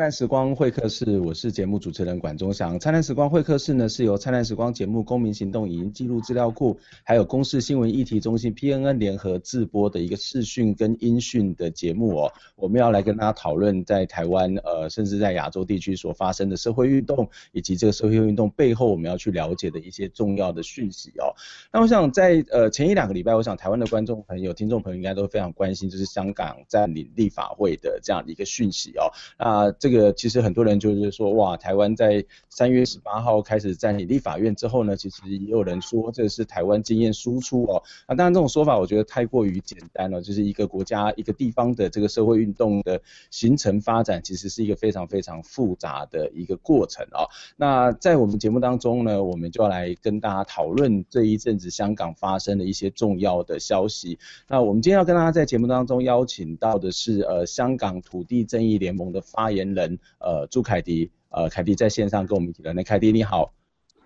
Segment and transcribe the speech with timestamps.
[0.00, 2.80] 灿烂时光会客室，我是节目主持人管中祥。
[2.80, 6.74] 灿烂时光会客室呢，是由灿烂时光节目、公民行动影音记录资料库，
[7.04, 12.32] 还有公视新闻议题中心 PNN 联合制播的一个视讯跟音讯的节目哦。
[12.56, 21.28] 我们要来跟大家讨论在台湾呃，甚至在亚洲地区所发生的社会运动，以及这个社会运动背后我们要去了解的一些重要的讯息哦。
[21.70, 29.12] 那我想在呃前一两个礼拜，我想台湾的观众朋友、听众朋友应该都非常关心，就是香港占领立法会的这样的一个讯息哦。
[29.38, 37.82] 那这这个其实很多人就是说，哇，台湾在三月十八号开始占领立法院之后呢，其实也有人说这是台湾经验输出哦。
[38.06, 47.26] 那当然这种说法我觉得太过于简单了，就是一个国家一个地方的这个社会运动的形成发展，其实是一个非常非常复杂的一个过程哦。
[47.56, 54.20] 那在我们节目当中呢，我们就要来跟大家讨论这一阵子香港发生的一些重要的消息。
[54.46, 59.79] 那我们今天要跟大家在节目当中邀请到的是呃香港土地正义联盟的发言人
[60.18, 62.72] 呃朱凯迪，呃凯迪在线上跟我们一起聊。
[62.72, 63.52] 那凯迪你好，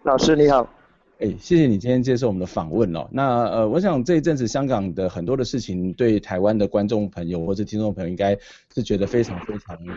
[0.03, 0.69] 老师你好。
[1.21, 3.09] 哎，谢谢你今天接受我们的访问哦。
[3.13, 8.37] 那呃，我想这一阵子香港的很多的事情，对台湾的观众朋友或者听众朋友，应该
[8.75, 9.93] 是觉得非常非常有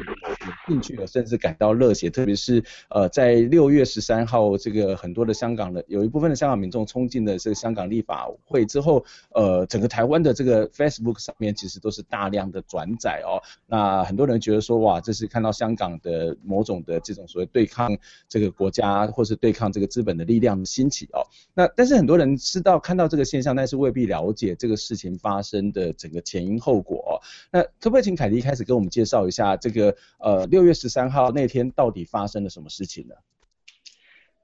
[0.68, 2.10] 兴趣的，甚至感到热血。
[2.10, 9.04] 特别是呃，在六月十三号，这个很多的香港的有一部分的香港民众冲进了这个香港立法会之后，
[9.34, 13.42] 呃，整个台湾的这个 Facebook 上面其实都是大量的转载哦。
[13.66, 17.98] 那很多人觉得说，哇，这是看到香港的某种的这种所谓对抗
[18.30, 21.08] 这个国家或是对抗这个资本的力量的兴起。
[21.14, 27.14] 哦，那但是很多人知道看到这个现象，但是未必了解这个事情发生的整个前因后果哦。
[27.52, 33.16] 那可不可以请凯廸一开始跟我们介绍一下这个呃六月十三号那天到底发生了什么事情呢？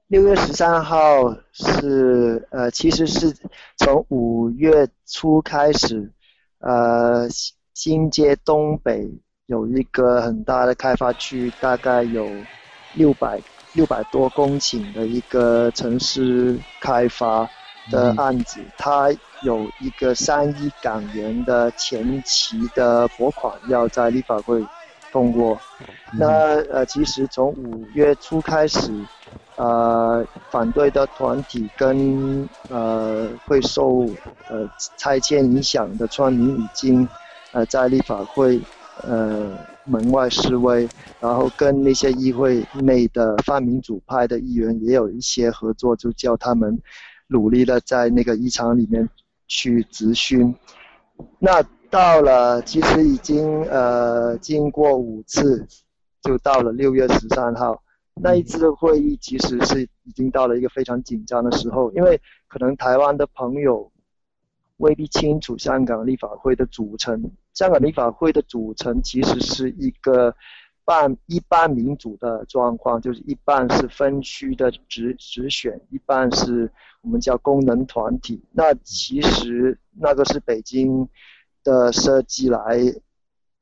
[0.08, 3.32] 六月十三号是呃其实是
[3.76, 6.10] 从五月初开始，
[6.58, 7.28] 呃
[7.74, 9.08] 新街东北
[9.46, 12.28] 有一个很大的开发区，大概有
[12.94, 13.40] 六百。
[13.76, 17.50] 六百多公顷的一个城市开发
[17.90, 19.10] 的案子，嗯、它
[19.42, 24.64] 有一个三亿港元的前期的拨款要在立法会
[25.12, 25.58] 通过。
[25.80, 26.26] 嗯、那
[26.72, 28.90] 呃，其实从五月初开始，
[29.56, 34.06] 呃，反对的团体跟呃会受
[34.48, 37.06] 呃拆迁影响的村民已经
[37.52, 38.60] 呃在立法会
[39.08, 39.56] 呃。
[39.86, 40.88] 门外示威，
[41.20, 46.80] 然后跟那些议会内的泛民主派的议员也有一些合作，就叫他们
[47.34, 49.08] 努力的在那个议场里面
[49.48, 50.54] 去执询。
[51.40, 55.66] 那到了，其实已经呃经过五次，
[56.22, 57.82] 就到了六月十三号
[58.14, 63.90] 那一次的会议，其实是已经到了一个非常紧张的时候，因为可能台湾的朋友
[64.76, 67.32] 未必清楚香港立法会的组成。
[67.52, 70.34] 香港立法会的组成其实是一个
[70.84, 76.70] 半一半民主的状况，就是一半是分区的直直选，一半是
[77.02, 78.42] 我们叫功能团体。
[78.52, 81.08] 那其实那个是北京
[81.62, 82.78] 的设计来，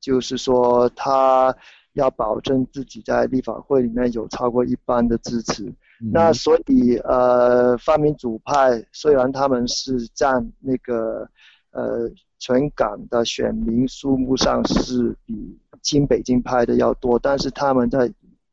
[0.01, 1.57] 就是说他
[1.93, 5.65] 要保证自己在立法会里面有超过一半的支持。
[6.01, 11.29] 嗯、那所以呃，泛民主派虽然他们是占那个
[11.71, 12.11] 呃。
[12.45, 18.11] 全港的选民数目上是比亲北京拍的要多，但是他们在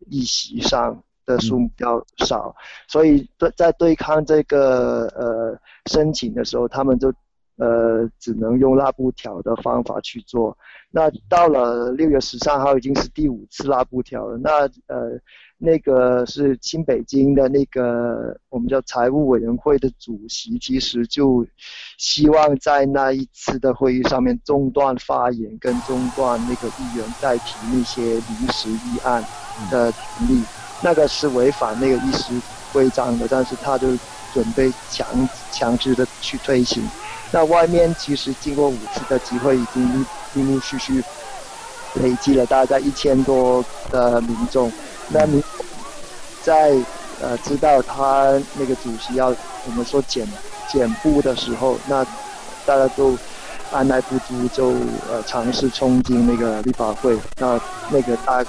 [0.09, 2.55] 议席上的数目比较少，
[2.87, 7.13] 所以对在对抗这个呃申请的时候，他们就
[7.59, 10.57] 呃只能用拉布条的方法去做。
[10.89, 14.37] 那到了六月十三号，已经是第五次拉布条了。
[14.37, 15.19] 那呃。
[15.61, 21.45] 那个是新北京的那个我们叫财务委员会的主席，其实就
[21.97, 29.21] 希望在那一次的会议上面中断发言，跟中断那个议员代提那些临时议案
[29.69, 30.41] 的权利，
[30.81, 32.33] 那个是违反那个议事
[32.71, 33.89] 规章的，但是他就
[34.33, 35.05] 准备强
[35.51, 36.81] 强制的去推行。
[37.31, 41.03] 那外面其实经过五次的集会，已经陆陆续续
[41.95, 44.71] 累积了大概一千多的民众。
[45.09, 45.43] 那你
[46.43, 46.75] 在
[47.21, 50.27] 呃知道他那个主席要我们说减
[50.71, 52.03] 减步的时候，那
[52.65, 53.17] 大家都
[53.71, 54.77] 按捺不住就，就
[55.11, 57.17] 呃尝试冲进那个立法会。
[57.37, 57.59] 那
[57.89, 58.43] 那个大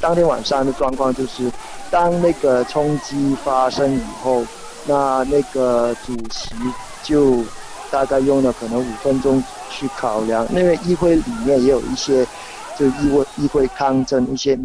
[0.00, 1.50] 当天晚上的状况就是，
[1.90, 4.44] 当那个冲击发生以后，
[4.86, 6.54] 那那个主席
[7.02, 7.42] 就
[7.90, 12.24] 大概用了可能五分钟去考量，因为议会里面也有一些
[12.78, 14.58] 就议会议会抗争一些。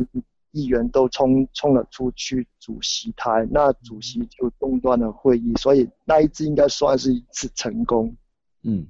[0.56, 8.16] 议员都冲冲了出去主席台，那主席就中断了会议，所以那一次应该算是一次成功。
[8.62, 8.86] 嗯，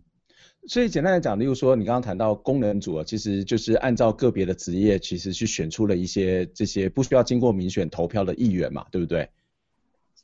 [0.67, 9.29] 所以简单来讲，例如说你刚刚谈到功能组啊，其实就是按照个别的职业，其实去选出了一些这些不需要经过民选投票的议员嘛，对不对？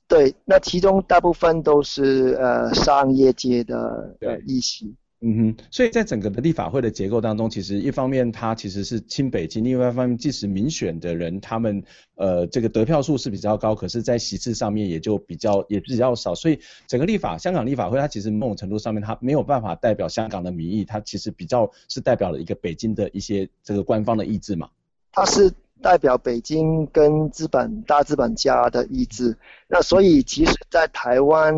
[0.10, 4.94] 对，那其中大部分都是呃商业界的呃议席。
[5.22, 11.84] 嗯哼，所以在整个的立法会的结构当中，其实一方面它其实是亲北京，另外一方面即使民选的人，他们
[12.16, 16.58] 呃这个得票数是比较高，可是，在席次上面也就比较也比较少，所以
[16.88, 24.70] 整个立法香港立法会它其实某种程度上面它没有办法代表香港的民意，它其实比较是代表了一个北京的一些这个官方的意志嘛。
[25.12, 29.38] 它是代表北京跟资本大资本家的意志，
[29.68, 31.54] 那所以其实在台湾。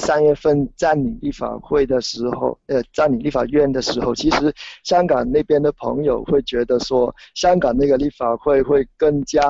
[0.00, 4.54] 三月份占领立法会的时候，呃，占领立法院的时候，其实
[4.84, 9.40] 香港那边的朋友会觉得说，香港那个立法会会更加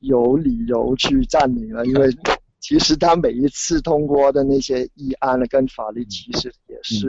[0.00, 2.08] 有理由去占领了，因为
[2.58, 7.06] 其实他每一次通过的那些议案，跟法律其实也是。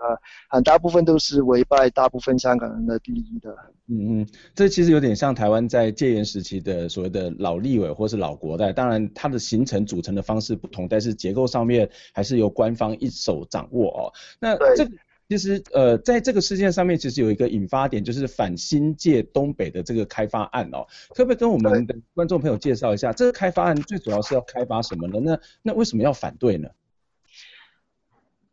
[0.00, 0.18] 嗯呃，
[0.48, 3.54] 很大部分都是违背大部分香港人的利益的。
[3.88, 14.12] 嗯嗯，这其实有点像台湾在戒严时期的所谓的老立委或是老国代，当然它的形成组成的方式不同，但是结构上面还是由官方一手掌握哦。
[14.40, 14.88] 那这
[15.28, 20.86] 其实呃，在这个事件上面，其实有一个引发点，就是反新界东北的这个开发案哦。
[21.10, 25.20] 可不可以跟我们的观众朋友介绍一下，这个开发案最主要是要开发什么呢？
[25.20, 26.68] 那那为什么要反对呢？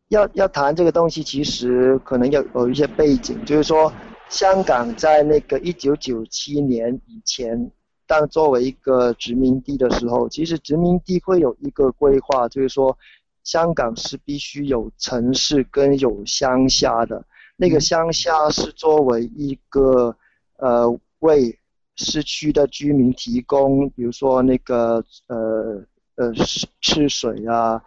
[0.08, 3.92] 要要谈这个东西，其实可能要有一些背景，就是说，
[4.30, 7.70] 香港在那个一九九七年以前，
[8.06, 12.96] 当作为一个殖民地的时候，其实殖民地会有一个规划，就是说，
[13.44, 17.22] 香港是必须有城市跟有乡下的，
[17.56, 20.16] 那个乡下是作为一个
[20.56, 20.88] 呃
[21.18, 21.58] 为
[21.96, 25.84] 市区的居民提供，比如说那个呃。
[26.18, 27.80] 呃，吃吃水啊，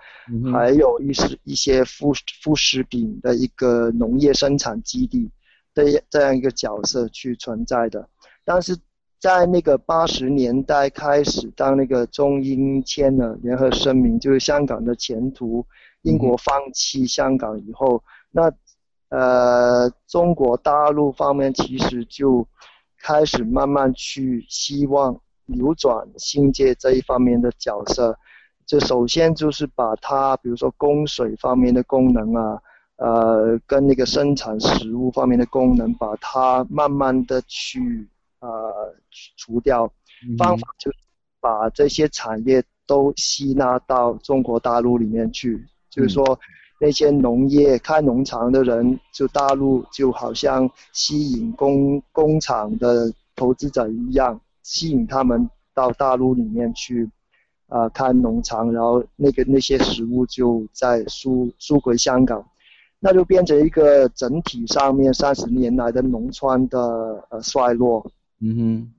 [0.53, 5.29] 还有一些一些副副食品的一个农业生产基地
[5.73, 8.07] 的这样一个角色去存在的。
[8.45, 8.77] 但是
[9.19, 15.65] 在那个八十年代开始，当那个中英签了联合声明，就是香港的前途，
[16.03, 18.01] 英国放弃香港以后，
[18.31, 18.49] 那
[19.09, 22.47] 呃中国大陆方面其实就
[22.97, 25.19] 开始慢慢去希望。
[25.53, 28.17] 扭转新界这一方面的角色，
[28.65, 32.61] 就首先就是把它，比如说供水方面的功能啊，
[32.97, 38.07] 呃，跟那个生产食物方面的功能，把它慢慢的去
[38.39, 38.95] 呃
[39.37, 39.91] 除掉。
[40.37, 40.91] 方法就
[41.39, 46.39] 把这些产业都吸纳到中国大陆里面去，就是说
[46.79, 54.39] 那些农业开农场的人，就大陆就好像吸引工工厂的投资者一样。
[54.71, 57.03] 吸引他们到大陆里面去，
[57.67, 62.41] 啊、呃，看农场，然后那个那些食物就再输输回香港，
[62.97, 66.79] 那就变成一个整体上面三十年来的农村的
[67.31, 68.09] 呃衰落。
[68.39, 68.93] 嗯哼。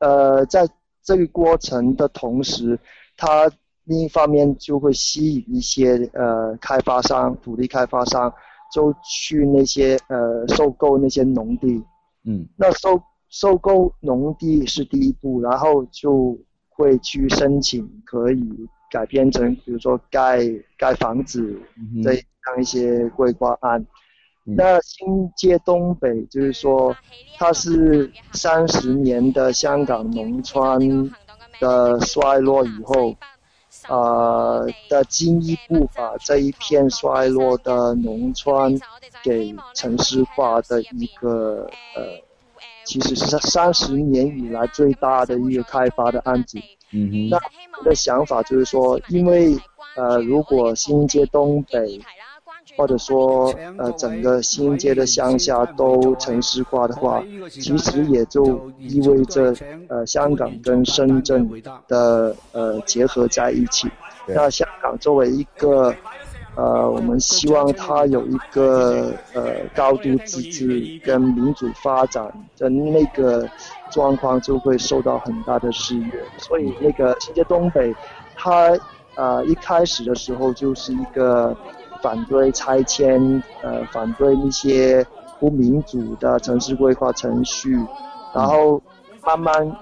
[0.00, 0.68] 那呃，在
[1.04, 2.76] 这个过程的同时，
[3.16, 3.48] 它
[3.84, 8.34] 另一方面就会吸引一些呃开发商、土地开发商，
[8.74, 11.84] 就去那些呃收购那些农地。
[12.24, 12.48] 嗯。
[12.56, 13.00] 那收。
[13.34, 16.38] 收购农地是第一步，然后就
[16.68, 18.40] 会去申请可以
[18.88, 20.38] 改编成，比如说盖
[20.78, 21.60] 盖房子
[22.00, 22.22] 这样
[22.60, 23.84] 一些规划案。
[24.46, 26.94] 嗯、那新界东北就是说，
[27.36, 31.12] 它是三十年的香港农村
[31.58, 33.16] 的衰落以后，
[33.88, 38.80] 呃的进一步把这一片衰落的农村
[39.24, 42.22] 给城市化的一个呃。
[42.84, 46.58] 其实是三十年以来最大的一个开发的案子。
[46.92, 47.28] 嗯哼。
[47.30, 47.38] 那
[47.78, 49.56] 我的想法就是说，因为
[49.96, 52.00] 呃，如果新界东北，
[52.76, 59.54] 或者说呃整个新界的乡下都城市化的话，其实也就意味着
[59.88, 61.48] 呃香港跟深圳
[61.88, 63.88] 的呃结合在一起。
[64.26, 65.94] 那香港作为一个。
[66.56, 73.48] 呃，我们希望它有一个呃高度自治跟民主发展的那个
[73.90, 76.24] 状况，就会受到很大的制约。
[76.38, 77.92] 所以那个新界东北，
[78.36, 78.70] 它
[79.16, 81.56] 呃一开始的时候就是一个
[82.00, 85.04] 反对拆迁，呃反对那些
[85.40, 87.76] 不民主的城市规划程序，
[88.32, 88.80] 然后
[89.26, 89.76] 慢慢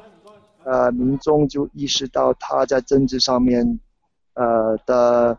[0.64, 3.78] 呃民众就意识到他在政治上面
[4.32, 5.36] 呃的。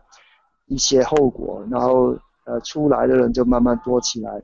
[0.66, 4.42] 一些后果，然后呃出来的人就慢慢多起来。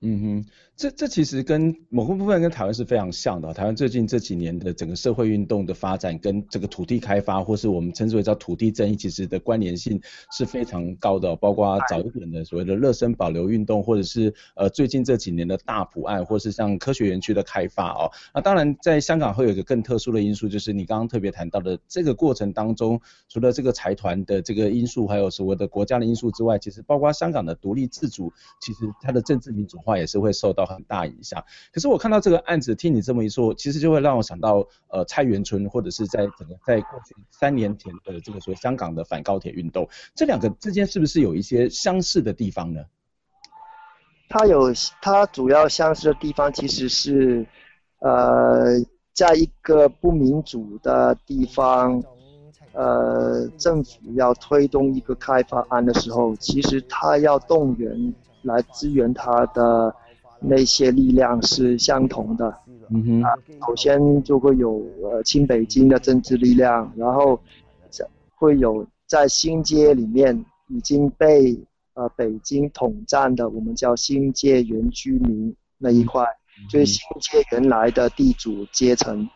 [0.00, 0.50] 嗯哼，
[0.82, 3.54] 这这其实跟某个部分跟台湾是非常像的。
[3.54, 10.00] 台湾最近这几年的整个社会运动的发展，跟这个土地开发，或是我们称之为叫土地争议，其实的关联性
[10.32, 11.36] 是非常高的。
[11.36, 18.10] 包括早一点的所谓的热身保留运动，或者是呃最近这几年的大埔案，或是像科学园区的开发哦。
[18.34, 31.44] 那当然在香港会有一个更特殊的因素，就是你刚刚特别谈到的这个过程当中，除了这个财团的这个因素，还有所谓的国家的因素之外，其实包括香港的独立自主，其实它的政治民主化也是会受到很大影响。
[31.72, 42.82] 可是我看到这个案子，听你这么一说，其实就会让我想到，呃，菜园村或者是在整个在过去三年前的这个所谓香港的反高铁运动，这两个之间是不是有一些相似的地方呢？
[44.28, 47.46] 它有，它主要相似的地方其实是，
[47.98, 48.80] 呃，
[49.12, 52.02] 在一个不民主的地方，
[52.72, 59.94] 呃，政府要推动一个开发案的时候，其实它要动员来支援它的。
[60.44, 62.52] 那些力量是相同的，
[62.90, 63.30] 嗯哼，啊，
[63.66, 67.40] 首先就会有呃清北京的政治力量，然后
[68.34, 71.56] 会有在新街里面已经被
[71.94, 79.28] 呃北京统战的，我们叫新界原居民那一块，嗯、就是新界原来的地主阶层，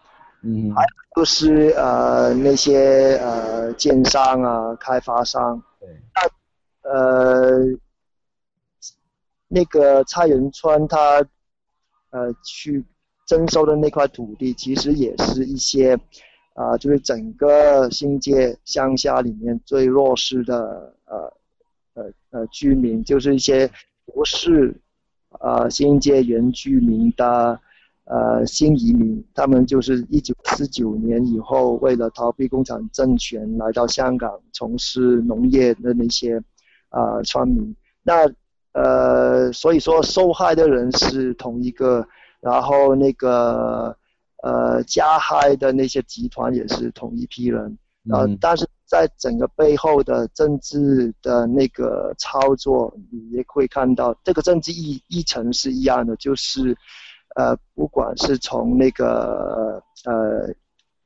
[0.43, 7.79] 嗯，还有就是呃那些呃建商啊开发商，对，那呃。
[9.57, 11.25] 那个菜园村，他
[12.11, 12.85] 呃去
[13.27, 15.99] 征收的那块土地，其实也是一些
[16.53, 21.33] 啊、就是整个新界乡下里面最弱势的呃
[21.95, 23.71] 呃呃居民，就是一些
[24.05, 24.79] 不是
[25.41, 27.59] 呃新界原居民的
[28.05, 36.37] 呃新移民，他们就是一九四九年以后为了逃避共产政权来到香港从事农业的那些
[36.91, 38.31] 啊、呃、村民，那。
[38.77, 42.07] 呃，所以说受害的人是同一个，
[42.41, 43.97] 然后那个
[44.43, 47.79] 呃加害的那些集团也是同一批人，
[48.13, 56.77] 呃，但是在整个背后的政治的那个操作，你也会看到这个政治议议程是一样的，就是
[57.35, 60.53] 呃不管是从那个呃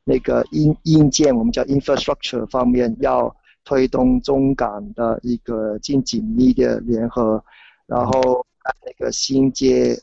[0.02, 3.32] 那个硬硬件，我们叫 infrastructure 方面要
[3.64, 7.40] 推动中港的一个更紧密的联合。
[7.90, 8.46] 然后
[8.86, 10.00] 那个新街，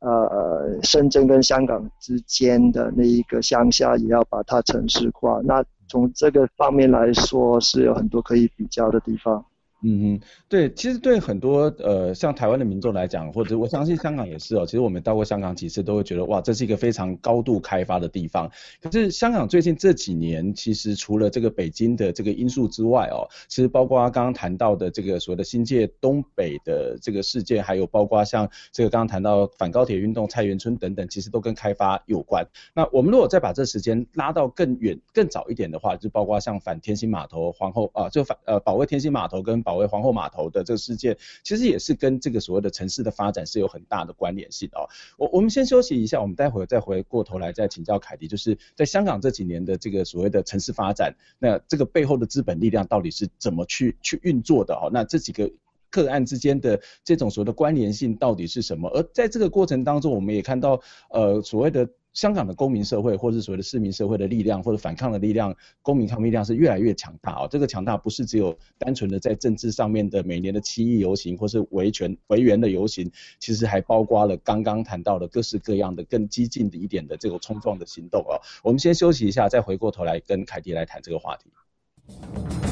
[0.00, 5.40] 呃，深圳跟香港之间的那一个乡下也要把它城市化。
[5.44, 9.44] 那从这个方面来说，是有很多可以比较的地方。
[9.82, 18.50] 嗯嗯，对，其实对很多呃像台湾的民众来讲，或者我相信香港也是哦，其实我们到过香港几次，都会觉得哇，这是一个非常高度开发的地方。
[18.82, 32.46] 可是香港最近这几年，其实除了这个北京的这个因素之外哦，其实包括刚刚谈到的这个所谓的新界东北的这个事件，还有包括像这个刚刚谈到反高铁运动、菜园村等等，其实都跟开发有关。
[32.74, 44.90] 那我们如果再把这时间拉到更远、更早一点的话，就包括像反天星码头、皇后啊，就反呃保卫天星码头跟保卫皇后码头的这个事件，其实也是跟这个所谓的城市的发展是有很大的关联性哦。
[45.16, 54.90] 我我们先休息一下，我们待会儿再回过头来再请教凯迪，就是在香港这几年的这个所谓的城市发展，那这个背后的资本力量到底是怎么去去运作的哦？
[54.92, 55.48] 那这几个
[55.88, 58.88] 个案之间的这种所谓的关联性到底是什么？
[58.88, 61.88] 而在这个过程当中，我们也看到呃所谓的。
[62.12, 67.48] 香港的公民社会，或者是所谓的市民社会的力量，或者反抗的力量，公民抗命力量是越来越强大哦。
[67.50, 78.40] 这个强大不是只有单纯的在政治上面的每年的七一游行，或是维权维园的游行，其实还包括了刚刚谈到的各式各样的更激进的一点的这种冲撞的行动哦。
[78.62, 82.69] 我们先休息一下，再回过头来跟凯迪来谈这个话题。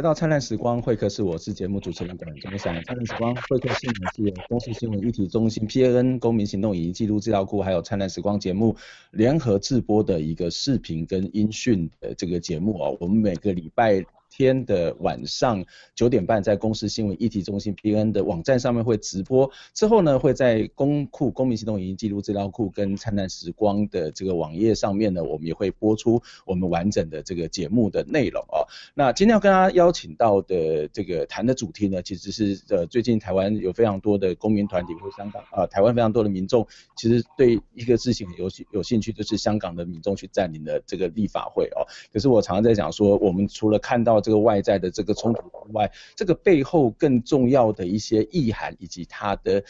[0.00, 2.72] 回到灿烂时光会客室，我是节目主持人管中祥。
[2.84, 8.74] 灿烂时光会客室呢是由公视新闻一体中心 PNN 公民行动影音记录资料库，还有灿烂时光节目
[9.10, 12.96] 联合制播的一个视频跟音讯的这个节目哦。
[12.98, 28.64] 我们每个礼拜天的晚上九点半，在公司新闻议题中心 PN 的网站上面会直播，之后呢会在公库公民行动影音记录资料库跟灿烂时光的这个网页上面呢，我们也会播出我们完整的这个节目的内容哦。
[28.94, 41.86] 那今天要跟大家邀请到的这个谈的主题呢，其实是呃最近台湾有非常多的公民团体或香港啊、呃、台湾非常多的民众，其实对一个事情有有兴趣，就是香港的民众去占领了这个立法会哦。
[42.12, 49.62] 可是我常常在讲说，我们除了看到这个外在的这个冲突之外，这个背后更重要的一些意涵，以及它的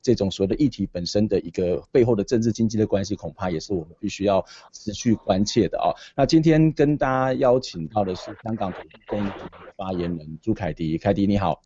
[0.00, 5.94] 这种所谓的议题本身的一个背后的政治经济的关系，恐怕也是我们必须要持续关切的啊。
[6.16, 9.30] 那今天跟大家邀请到的是香港的公益
[9.76, 11.62] 发言人朱凯迪，凯迪你好。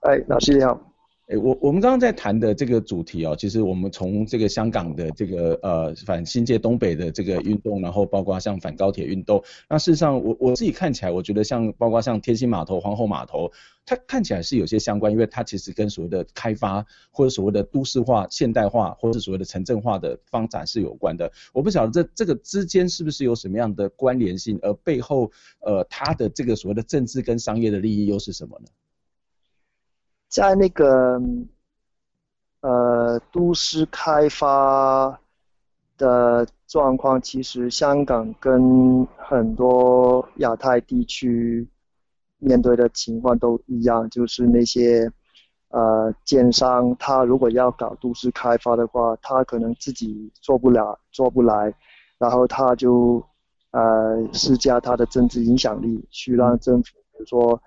[0.00, 0.97] 哎，老师你好。
[1.28, 13.52] 诶，我我们刚刚在谈的这个主题哦，其实我们从这个香港的这个呃反新界东北的这个运动，然后包括像反高铁运动，那事实上我我自己看起来，我觉得像包括像天星码头、皇后码头，
[13.84, 21.30] 它看起来是有些相关，因为它其实跟所谓的开发或者所谓的都市化、现代化，或者是所谓的城镇化的发展是有关的。
[21.52, 25.30] 我不晓得这这个之间是不是有什么样的关联性，而背后
[25.60, 28.68] 呃它的这个所谓的政治跟商业的利益又是什么呢？
[30.28, 31.18] 在那个
[32.60, 35.18] 呃都市开发
[35.96, 41.66] 的状况，其实香港跟很多亚太地区
[42.38, 45.10] 面对的情况都一样，就是那些
[45.70, 51.74] 呃建商，他如果要搞都市开发的话，他可能自己做不了，做不来，
[52.18, 53.24] 然后他就
[53.70, 57.58] 呃施加他的政治影响力，去让政府，比如说。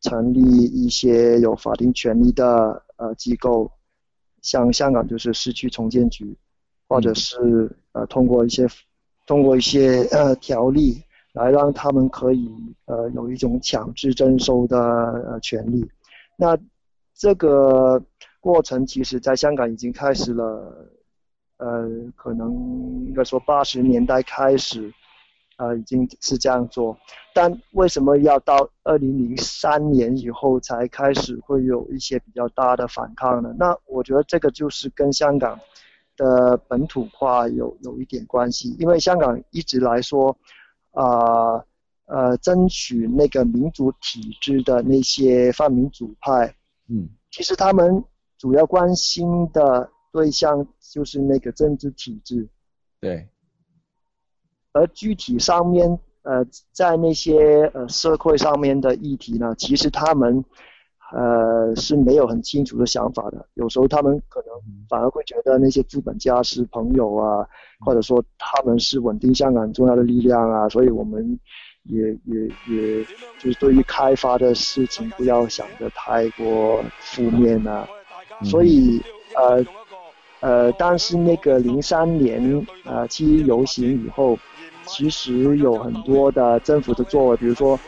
[0.00, 3.70] 成立一些有法定权利的呃机构，
[4.40, 6.36] 像香港就是市区重建局，
[6.88, 8.66] 或者是呃通过一些
[9.26, 11.02] 通过一些呃条例
[11.34, 12.50] 来让他们可以
[12.86, 15.86] 呃有一种强制征收的呃权利。
[16.36, 16.56] 那
[17.14, 18.02] 这个
[18.40, 20.88] 过程其实在香港已经开始了，
[21.58, 22.50] 呃可能
[23.06, 24.90] 应该说八十年代开始。
[25.60, 26.96] 呃，已经是这样做，
[27.34, 33.54] 但为什么要到二零零三年以后才开始会有一些比较大的反抗呢？
[33.58, 35.60] 那我觉得这个就是跟香港
[36.16, 40.34] 的本土化有有一点关系，因为香港一直来说，
[40.92, 41.66] 啊呃，
[42.06, 46.54] 呃，争取那个民主体制的那些泛民主派，
[46.88, 48.02] 嗯，其实他们
[48.38, 52.48] 主要关心的对象就是那个政治体制，
[52.98, 53.28] 对。
[54.72, 60.44] 而具体上面，呃，在那些呃社会上面的议题呢，其实他们，
[61.12, 63.44] 呃，是没有很清楚的想法的。
[63.54, 64.48] 有时候他们可能
[64.88, 67.44] 反而会觉得那些资本家是朋友啊，
[67.80, 71.36] 或者说他们是稳定香港重要的力量啊，所以我们
[71.82, 73.04] 也也也，
[73.40, 77.88] 就是对于开发的事情不要想得太过负面啊。
[78.44, 79.02] 所以，
[79.34, 79.66] 呃，
[80.40, 84.38] 呃，但是那个零三年呃七一游行以后。
[84.90, 87.78] 其实有很多的政府的作为，比如说，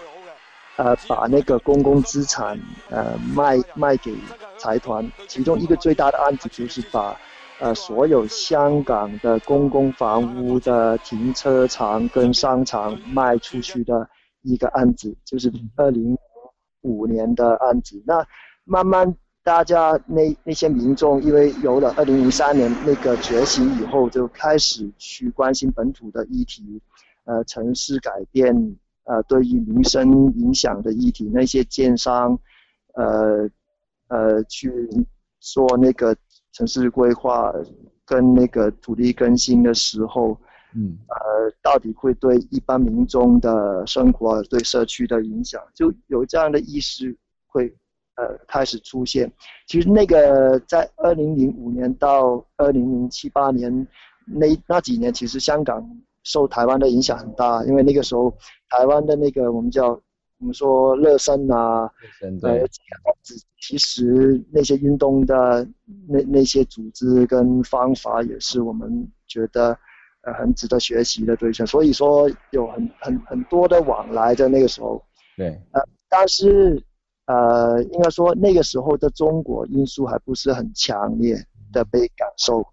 [0.77, 4.15] 呃，把那个公共资产呃卖卖给
[4.57, 7.19] 财团，其中一个最大的案子就是把
[7.61, 14.09] 呃所有香港的公共房屋的停车场跟商场卖出去的
[14.43, 16.17] 一个案子，就是二零
[16.83, 18.03] 五年的案子。
[18.07, 18.25] 那
[18.65, 26.81] 慢慢大家那那些民众，因为有了二零零三年那个觉醒以后，就开始去关心本土的议题。
[27.25, 32.37] 呃，城市改变，呃，对于民生影响的议题，那些建商，
[32.95, 33.49] 呃，
[34.09, 34.73] 呃，去
[35.39, 36.17] 做那个
[36.53, 37.55] 城市规划
[38.05, 40.37] 跟那个土地更新的时候，
[40.75, 47.73] 嗯，呃，到底会对一般民众的生活、对社区的影响，就有这样的意识会，
[48.23, 49.31] 呃，开始出现。
[49.67, 53.87] 其实那个在二零零五年到二零零七八年
[54.27, 55.85] 那那几年，其实香港。
[56.25, 58.33] 受台湾的影响很大，因为那个时候
[58.69, 61.91] 台湾的那个我们叫我们说乐生啊，
[62.41, 62.65] 对，
[63.61, 65.67] 其实那些运动的
[66.07, 69.77] 那那些组织跟方法也是我们觉得
[70.21, 75.05] 呃很值得学习的对象，所以说有很很很多的往来在那个时候。
[75.37, 76.81] 对，呃，但是
[77.27, 81.37] 呃应该说那个时候的中国因素还不是很强烈
[81.73, 82.67] 的被感受，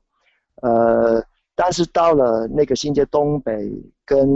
[0.62, 1.24] 呃。
[1.62, 3.70] 但是到了那个新界东北
[4.06, 4.30] 跟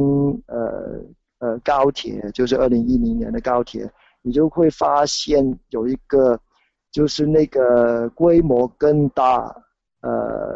[0.46, 1.00] 呃
[1.40, 3.90] 呃高铁，就是二零一零年的高铁，
[4.22, 6.38] 你就会发现有一个，
[6.92, 9.56] 就是那个规模更大，
[10.02, 10.54] 呃，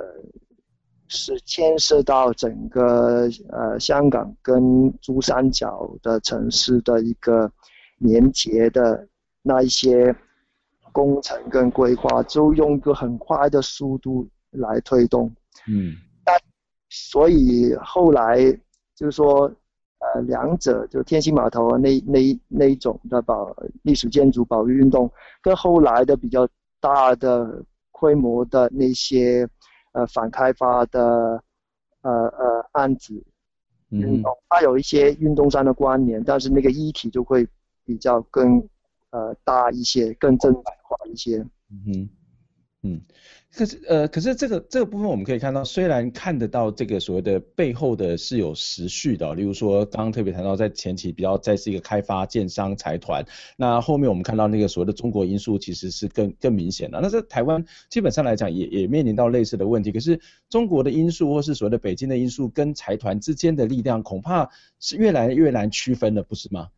[1.07, 7.49] 是牵涉到整个呃香港跟珠三角的城市的一个
[7.97, 9.07] 连接的
[9.47, 10.13] 那一些
[10.91, 15.31] 工程跟规划，就用一个很快的速度来推动。
[15.67, 16.33] 嗯，那
[16.89, 18.37] 所以后来
[18.95, 19.51] 就是说，
[19.99, 26.47] 呃，两者就天星码头那那那一种的保历史建筑保育运动，跟后来的比较
[26.79, 29.47] 大的规模的那些
[29.93, 31.41] 呃反开发的
[32.01, 33.23] 呃呃案子
[33.89, 37.47] 运动，它有一些运动上的关联，但是那个议题就会
[37.85, 38.59] 比较更
[39.11, 41.45] 呃大一些，更正版化一些。
[41.69, 42.09] 嗯。
[42.83, 43.01] 嗯，
[43.51, 53.25] 可是呃，可是这个这个部分我们可以看到，虽然看得到这个所谓的背后的是有时序的，例如说刚刚特别谈到在前期比较在是一个开发建商财团，
[53.57, 57.01] 那后面我们看到那个所谓的中国因素其实是更更明显的。
[57.01, 64.47] 那在台湾基本上来讲也也面临到类似的问题，可是中国的因素或是所谓的北京的因素跟财团之间的力量恐怕
[64.79, 66.69] 是越来越难区分了，不是吗？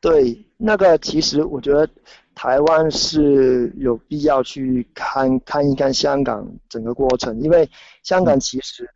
[0.00, 1.88] 对，那个其实我觉得
[2.34, 7.68] 台湾是有必要去看看一看香港整个过程，因为
[8.02, 8.88] 香港其实，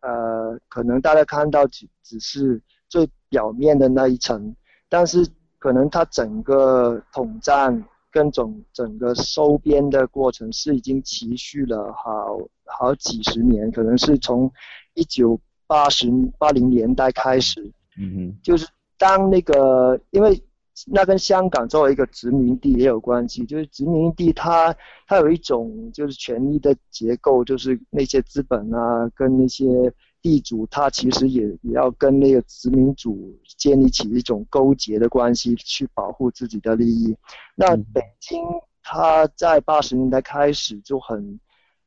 [0.00, 4.54] 呃，可能大家看到只只是最表面的那一层，
[4.88, 5.26] 但是
[5.58, 14.50] 可能它整个统战跟整整个收编的过程是已经持续了好好几十年，可能是从
[14.94, 17.60] 一九八十八零年代开始，
[17.98, 18.66] 嗯哼，就是。
[18.98, 20.42] 当那个，因为
[20.86, 24.74] 那跟香港作为一个殖民地也有关系，就是殖民地它
[25.06, 29.64] 它有一种就是权力的结构，就是那些资本啊跟那些
[30.20, 37.16] 地主，他其实也也要跟那个殖民主建立起一种勾结的关系，去保护自己的利益。
[37.54, 38.40] 那北京
[38.82, 41.38] 它在八十年代开始就很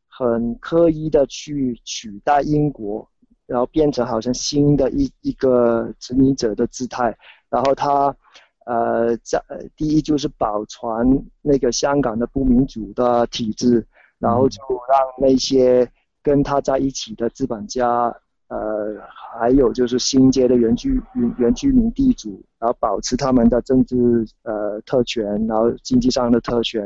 [0.07, 3.10] 很刻意的去取代英国。
[3.51, 7.13] 然后变成好像新的一一个殖民者的姿态，
[7.49, 8.15] 然后他，
[8.65, 9.43] 呃，在
[9.75, 13.85] 第一就是保存那个香港的不民主的体制，
[14.19, 15.85] 然后就让那些
[16.23, 18.15] 跟他在一起的资本家，
[18.47, 18.95] 呃，
[19.33, 26.81] 还有就是新界的原居原原居民地主，然后保持他们的政治呃特权，然后经济上的特权，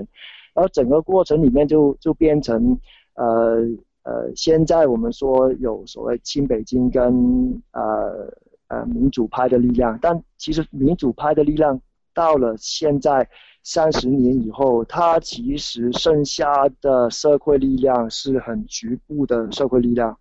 [0.55, 2.79] 然后整个过程里面就就变成
[3.13, 3.63] 呃。
[4.05, 8.31] 呃，现在我们说有所谓亲北京跟呃
[8.67, 11.81] 呃民主派的力量，但其实民主派的力量
[12.13, 13.27] 到了现在
[13.63, 20.15] 三十年以后，它其实剩下的社会力量是很局部的社会力量，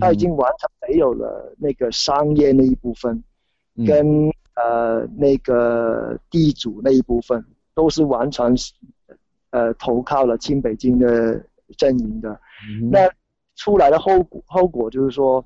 [0.00, 3.22] 它已经完全没有了那个商业那一部分，
[3.86, 7.44] 跟呃那个地主那一部分，
[7.74, 8.54] 都是完全
[9.50, 11.44] 呃投靠了亲北京的
[11.76, 12.40] 阵营的，
[12.90, 13.06] 那。
[13.56, 15.44] 出来的后果后果就是说，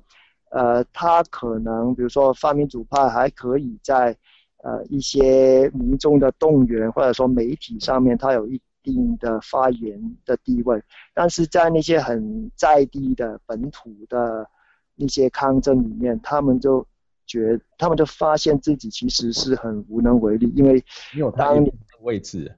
[0.51, 4.15] 呃，他可能比如说泛民主派还可以在
[4.57, 14.47] 呃一些民众的动员或者说媒体上面，他有一定的发言的地位，但是在那些很在地的本土的
[14.95, 16.85] 那些抗争里面，他们就
[17.25, 20.83] 觉他们就发现自己其实是很无能为力，因为
[21.37, 22.53] 当你的位置。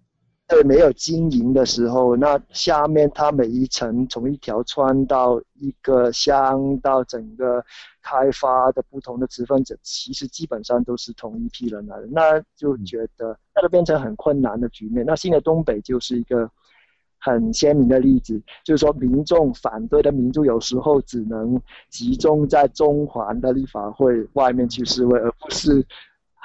[0.54, 7.66] 对，没有经营的时候，那下面它每一层，从一条村到一个乡，到整个
[8.04, 15.04] 开发的不同的持份者，其实基本上都是同一批人来的，那就觉得那就变成很困难的局面。
[15.04, 16.48] 那新的东北就是一个
[17.18, 25.84] 很鲜明的例子，就是说民众反对的民众有时候只能集中在中环的立法会外面去示威，而不是。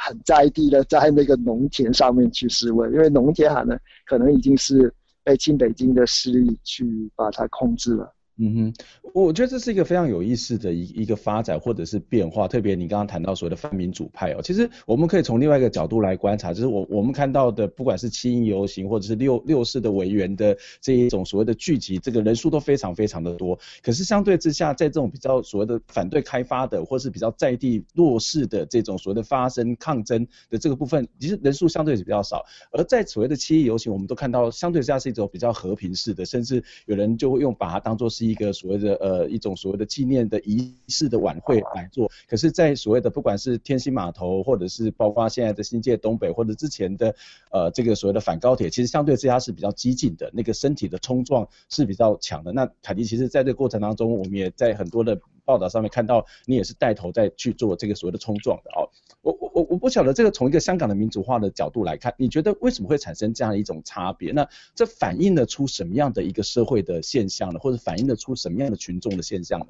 [0.00, 8.14] 很在地的，在那个农田上面去示威，因为农田可能可能已经是被清北京的势力去把它控制了。
[8.40, 8.74] 嗯哼，
[9.14, 38.27] 我觉得这是一个非常有意思的一一个发展或者是变化，特别你刚刚谈到所谓的泛民主派哦，其实我们可以从另外一个角度来观察，就是我我们看到的不管是七一游行或者是六六四的委员的这一种所谓的聚集，这个人数都非常非常的多，可是相对之下，在这种比较所谓的反对开发的或是比较在地弱势的这种所谓的发生抗争的这个部分，其实人数相对是比较少，而在所谓的七一游行，我们都看到相对之下是一种比较和平式的，甚至有人就会用把它当做是。
[38.28, 47.14] 一个所谓的呃一种所谓的纪念的仪式的晚会来做，可是，在所谓的不管是天星码头，或者是包括现在的新界东北，或者之前的
[47.50, 52.52] 呃这个所谓的反高铁，其实相对之下是比较激进的，那个身体的冲撞是比较强的。
[52.52, 58.84] 那凯迪，其实在这个过程当中，我们也在很多的报道上面看到，你也是带头在去做这个所谓的冲撞的哦。
[59.22, 64.30] 我我我我不晓得这个从一个香港的民主化的角度来看，你觉得为什么会产生这样的一种差别？
[64.30, 67.58] 那这反映了出什么样的一个社会的现象呢？
[67.58, 69.68] 或者反映了出什么样的群众的现象呢？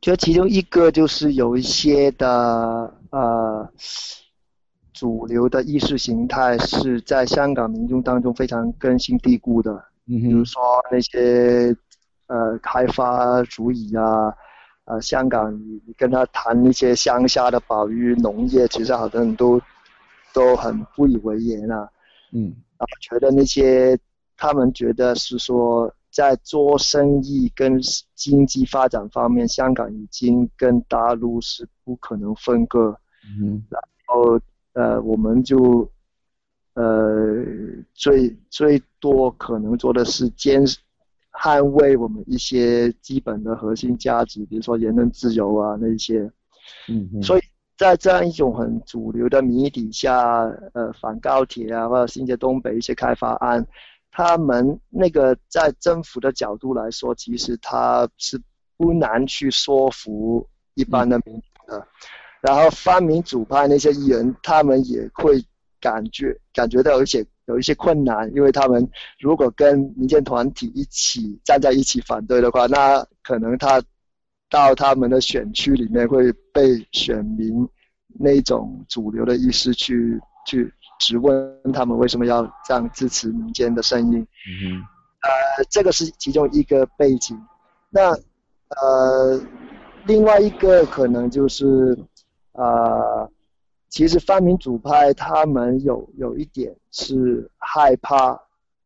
[0.00, 2.28] 就其中一个就是有一些的
[3.10, 3.68] 呃
[4.92, 9.72] 主流的意识形态是在香港民众当中非常根深蒂固的，
[10.06, 11.76] 嗯哼，比如说那些
[12.32, 14.32] 呃开发主义啊，
[14.86, 15.52] 呃香港
[15.86, 19.60] 你跟他谈一些乡下的保育农业，其实好多人都
[20.32, 21.88] 都很不以为然啊，
[22.32, 23.98] 嗯，啊觉得那些
[24.36, 27.78] 他们觉得是说在做生意跟
[28.14, 32.96] 经济发展方面，香港已经跟大陆是不可能分割，
[33.40, 34.40] 嗯，然后。
[34.74, 35.86] 呃，我们就
[36.72, 37.44] 呃
[37.92, 40.64] 最最多可能做的是坚
[41.32, 46.20] 捍卫我们一些基本的核心价值，比如说言论自由啊那些。
[46.88, 47.22] 嗯嗯。
[47.22, 47.42] 所以
[47.76, 50.42] 在这样一种很主流的民意底下，
[50.74, 53.66] 呃，反高铁啊或者新界东北一些开发案，
[54.10, 58.40] 他们那个在政府的角度来说，其实他是
[58.76, 61.78] 不难去说服一般的民众的。
[61.78, 61.86] 嗯
[62.42, 65.40] 然后泛民主派那些议员，他们也会
[65.80, 68.88] 感觉感觉到有一些有一些困难，因为他们
[69.20, 73.82] 如果跟民间团体一起站在一起反对的话，那可能他
[74.50, 77.68] 到他们的选区里面会被选民
[78.18, 81.32] 那种主流的意识去去质问
[81.72, 84.18] 他们为什么要这样支持民间的声音。
[84.18, 84.80] 嗯，
[85.22, 87.38] 呃，这个是其中一个背景。
[87.90, 89.40] 那呃，
[90.06, 91.96] 另外一个可能就是。
[92.54, 93.26] 呃，
[93.92, 98.40] 其实泛民主派他们有有一点是害怕，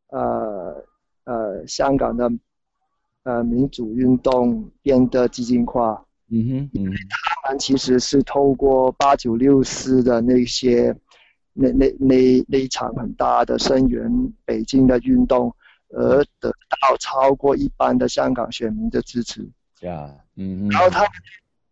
[0.08, 0.84] 呃
[1.22, 2.28] 呃，香港的
[3.22, 6.04] 呃民主运动变得激进化。
[6.28, 10.92] 嗯哼，嗯哼，他们其实是透过八九六四的那些
[11.52, 14.10] 那那那那一场很大的声援
[14.44, 15.54] 北京的运动，
[15.90, 19.48] 而得到超过一般的香港选民的支持。
[19.82, 21.08] 呀，嗯，然后他们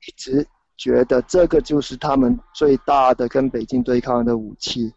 [0.06, 0.46] 一直。
[0.76, 4.92] 觉得这个就是他们最大的跟北京对抗的武器，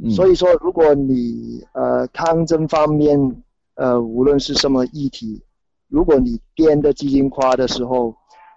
[0.00, 3.42] 嗯、所以说，如果你呃抗争方面
[3.74, 5.42] 呃无论是什么议题，
[5.88, 8.14] 如果你变得激进化的时候，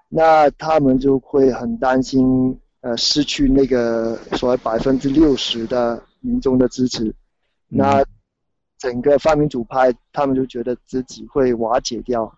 [0.09, 7.05] 那他们就会很担心呃失去那个所谓百分之六十的民众的支持，
[7.71, 8.05] 嗯、那
[8.77, 12.31] 整个泛民主派他们就觉得自己会瓦解掉，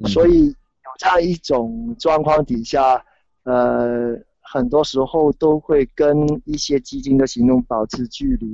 [0.00, 3.04] 嗯、所以有这样一种状况底下。
[3.44, 8.46] 呃，很多时候都会跟一些基金的行动保持距离，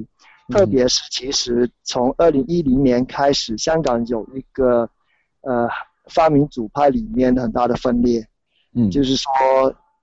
[0.48, 4.88] 嗯、特别是其实从二零一零年开始，香港有一个
[5.42, 5.68] 呃
[6.08, 8.26] 发明主派里面很大的分裂，
[8.74, 9.30] 嗯，就是说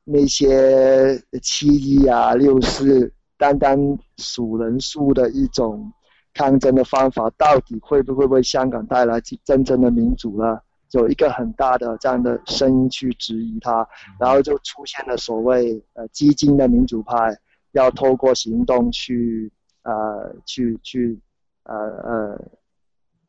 [0.06, 3.78] 那些七一啊、六四，单单
[4.18, 5.92] 数人数的一种
[6.34, 10.60] 抗争的方法，到底会不会为香港带来真正的民主呢？
[10.92, 13.86] 有一个很大的这样的声音去质疑他，
[14.18, 17.38] 然后就出现了所谓呃激进的民主派，
[17.74, 19.52] 要透过行动去
[19.84, 21.20] 呃去去
[21.64, 22.42] 呃呃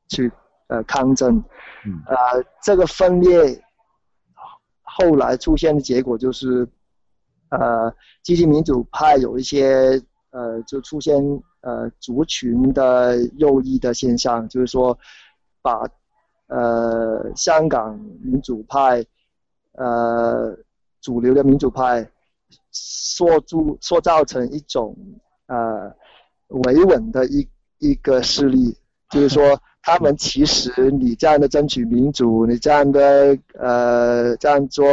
[0.08, 0.30] 去
[0.68, 1.42] 呃抗争，
[2.06, 2.14] 呃
[2.62, 3.60] 这个分裂
[4.82, 6.68] 后来出现的结果就是
[7.50, 7.92] 呃
[8.22, 11.20] 激进民主派有一些呃就出现
[11.62, 14.96] 呃族群的右翼的现象，就是说
[15.60, 15.82] 把。
[16.48, 19.04] 呃，香港民主派，
[19.72, 20.56] 呃，
[21.02, 22.10] 主流的民主派，
[22.70, 24.96] 塑造塑造成一种
[25.46, 25.94] 呃
[26.48, 27.46] 维稳的一
[27.78, 28.74] 一个势力，
[29.10, 34.86] 就是说， 他们其实你这样的争取民主，你这样的呃这样做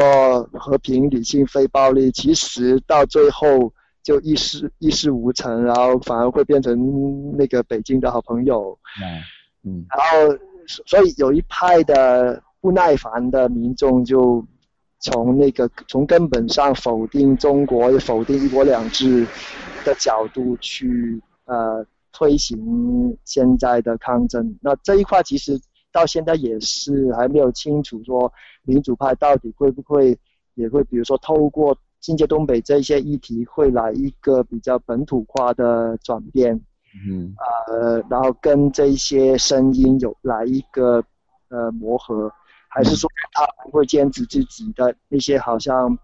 [0.52, 3.72] 和平、理性、非暴力，其实到最后
[4.04, 8.78] 就一事一事无成，然后反而会变成那个北京的好朋友。
[9.02, 10.38] 嗯，嗯，然后。
[10.68, 14.46] 所以有一派的不耐烦的民众就
[15.00, 19.26] 从那个从根本上否定中国、否定一国两制
[19.84, 24.58] 的角度去呃推行现在的抗争。
[24.62, 25.60] 那这一块其实
[25.92, 28.32] 到现在也是还没有清楚说
[28.64, 30.18] 民主派到底会不会
[30.56, 36.60] 也会比如说透过新界东北这些议题会来一个比较本土化的转变。
[37.08, 37.36] 嗯，
[37.68, 41.04] 呃，然后跟这些声音有来一个
[41.50, 42.32] 呃磨合，
[42.70, 45.98] 还是说他们会坚持自己的那些好像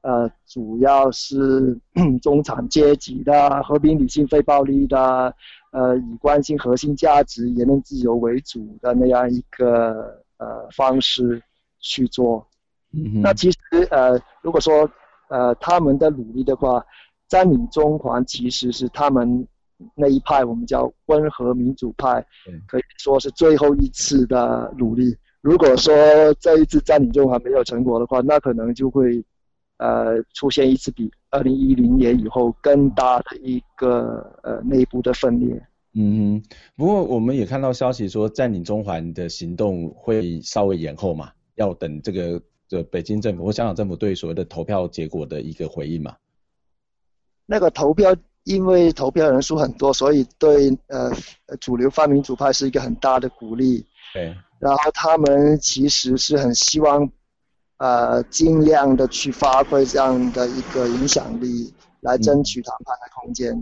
[0.00, 1.78] 呃主要是
[2.20, 5.32] 中产阶级的和平、理性、非暴力的，
[5.70, 11.40] 呃以关心核心价值、言论自由为主的那样一个呃方式
[11.78, 12.44] 去做。
[12.92, 13.58] 嗯，那其实
[13.92, 14.90] 呃如果说
[15.28, 16.84] 呃他们的努力的话，
[17.28, 19.46] 占领中环其实是他们。
[19.94, 22.24] 那一派我们叫温和民主派，
[22.66, 25.16] 可以说是最后一次的努力。
[25.40, 25.92] 如果说
[26.40, 29.24] 这一次占领中还没有成果的话，那可能就会，
[29.78, 35.60] 呃出现一次比二零一零年以后更大的一个呃内部的分裂。
[35.94, 46.14] 嗯哼，不过我们也看到消息说占领中环的行动会稍微延后嘛，要等这个这北京政府或香港政府对所谓的投票结果的一个回应嘛。
[47.44, 51.10] 那个投票，因为投票人数很多，所以对呃
[51.60, 53.86] 主流泛民主派是一个很大的鼓励。
[54.12, 54.34] 对。
[54.58, 57.08] 然后他们其实是很希望，
[57.78, 63.52] 呃，尽量的去发挥这样的一个影响力，来争取谈判的空间。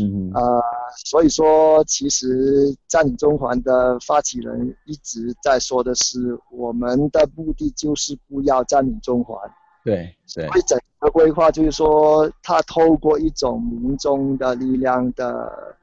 [0.00, 0.30] 嗯。
[0.32, 0.62] 呃，
[1.04, 9.38] 所以说，其实占领中环的发起人一直在说的是，我们的目的就是不要占领中环。
[9.84, 10.48] 对对。
[10.48, 15.76] 所以整个规划就是说，他透过一种民众的力量的，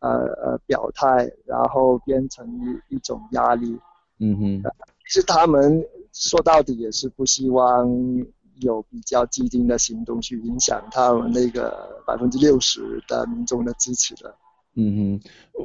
[0.00, 2.46] 呃呃表态，然后变成
[2.88, 3.76] 一一种压力。
[4.20, 4.62] 嗯哼。
[5.06, 5.82] 其实他们
[6.12, 7.88] 说到底也是不希望
[8.60, 14.34] 有比较激进的行动去影响他们那个百分之六十的民众的支持的。
[14.80, 15.20] 嗯哼，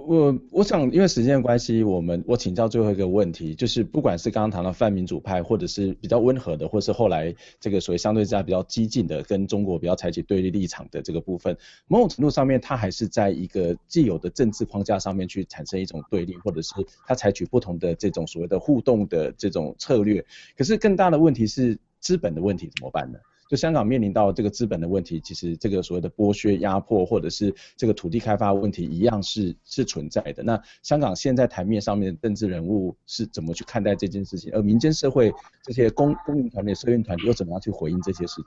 [0.07, 11.55] 我我想因为时间的关系，我们我请教最后一个问题，就是不管是刚刚谈到泛民主派，或者是比较温和的，或是后来这个所谓相对之下比较激进的，跟中国比较采取对立立场的这个部分，
[11.87, 16.73] 某种程度上面，它还是在一个既有的政治框架上面去产生一种对立，或者是
[17.05, 20.25] 它采取不同的这种所谓的互动的这种策略。
[20.57, 23.17] 可是更大的问题是资本的问题怎么办呢？
[23.49, 30.41] 就香港面临到这个资本的问题，其实这个所谓的剥削、压迫，或者是这个土地开发问题，一样是是存在的。
[30.41, 34.51] 那香港现在台面上面的政治人物是怎么去看待这件事情？
[34.53, 35.31] 而民间社会
[35.63, 38.45] 这些公公民团体、社运团体又怎么样去回应这些事情？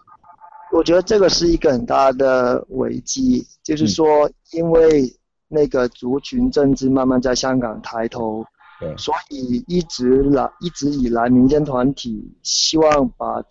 [0.73, 5.05] 我觉得这个是一个很大的危机，就是说，因为
[5.47, 8.45] 那个族群政治慢慢在香港抬头，
[8.81, 13.43] 对，所以一直来一直以来，民间团体希望把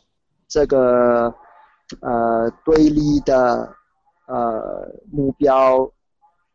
[0.47, 1.33] 这个。
[2.01, 3.71] 呃，对立的
[4.25, 5.87] 呃目标，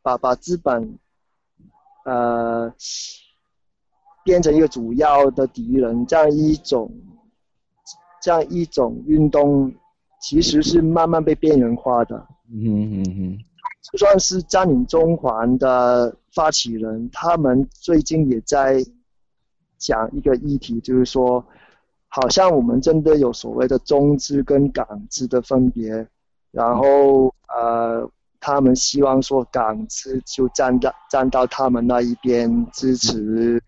[0.02, 0.98] 把把资本
[2.04, 2.74] 呃
[4.24, 6.90] 变成一个主要的敌人，这样一种
[8.20, 9.72] 这样一种运动，
[10.20, 12.26] 其实是慢慢被边缘化的。
[12.52, 13.38] 嗯嗯嗯。
[13.82, 18.84] 就算是占领中环的发起人，他们最近也在
[19.78, 21.44] 讲一个议题，就是说。
[22.12, 26.08] 好像我们真的有所谓的中资跟港资的分别，
[26.50, 33.62] 然后呃，他们希望说港资就站到站到他们那一边支持，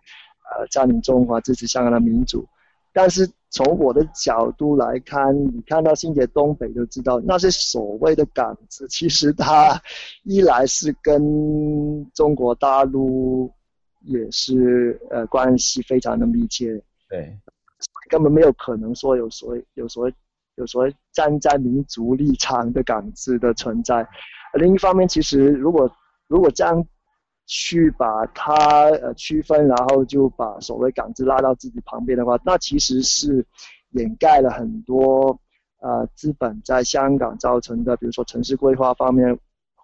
[0.59, 2.44] 呃，占领中环支持香港的民主。
[2.92, 9.79] 但是从我的角度来看，你看到新界东北就知道，那些所谓的港资，其实它
[10.25, 13.53] 一来是跟中国大陆
[14.01, 17.38] 也是呃关系非常的密切，对。
[18.09, 20.15] 根本没有可能说有所谓有所谓
[20.57, 24.07] 有所谓站在民族立场的港资的存在。
[24.55, 25.91] 另一方面，其实如果
[26.27, 26.87] 如果这样
[27.55, 33.45] 去把它呃区分，然后就把所谓港资拉到自己旁边的话，那其实是
[33.91, 35.38] 掩盖了很多
[35.81, 39.38] 呃资本在香港造成的，比如说城市规划方面。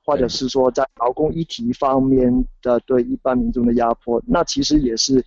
[0.09, 5.23] 或者是说在劳工议题方面的对一般民众的压迫，那其实也是，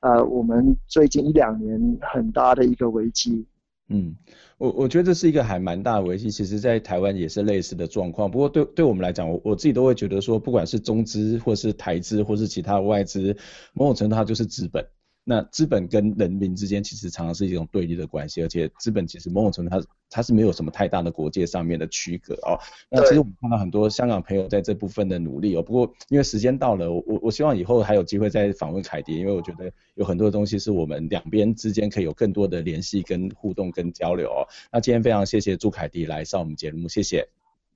[0.00, 3.46] 呃，我们最近一两年很大的一个危机。
[3.88, 4.16] 嗯，
[4.58, 8.28] 我我觉得这是一个还蛮大的危机，其实在台湾也是类似的状况。
[8.30, 13.36] 不过对对我们来讲，我我自己都会觉得说，不管是中资或是台资或是其他外资，
[13.74, 14.84] 某种程度它就是资本。
[15.28, 22.56] 那资本跟人民之间其实常常是一种对立的关系，而且资本其实某种程度它它是没有什么太大的国界上面的区隔哦。
[22.88, 25.62] 那其实我们看到很多香港朋友在这部分的努力哦。
[25.62, 34.46] 不过因为时间到了，我我希望以后还有机会再访问凯迪，因为我觉得有很多东西是我们两边之间可以有更多的联系跟互动跟交流哦。
[34.70, 37.26] 那今天非常谢谢朱凯迪来上我们节目，谢谢。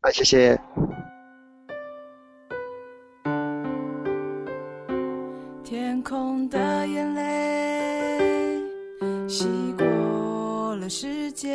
[0.03, 0.57] 啊，谢谢。
[5.65, 6.59] 天空的
[11.41, 11.49] 界，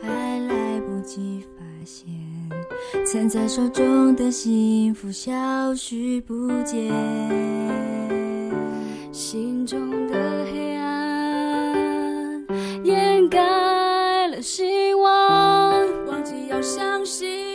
[0.00, 2.06] 还来不及发现，
[3.04, 6.92] 藏在手中的幸福消失不见，
[9.10, 12.46] 心中的黑暗
[12.84, 15.72] 掩盖了希望，
[16.06, 17.53] 忘记要相信。